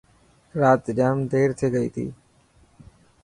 رات 0.61 0.83
جام 0.97 1.17
دير 1.31 1.49
ٿي 1.59 1.67
گئي 1.75 1.89
تي. 1.95 2.05